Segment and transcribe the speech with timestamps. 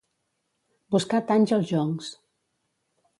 [0.95, 2.09] Buscar tanys als joncs.